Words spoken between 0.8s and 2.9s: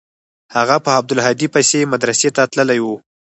په عبدالهادي پسې مدرسې ته تللى و.